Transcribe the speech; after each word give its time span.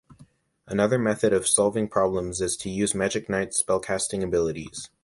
Another 0.65 0.97
method 0.97 1.31
of 1.31 1.47
solving 1.47 1.87
problems 1.87 2.41
is 2.41 2.57
to 2.57 2.71
use 2.71 2.95
Magic 2.95 3.29
Knight's 3.29 3.61
spellcasting 3.61 4.23
abilities. 4.23 4.89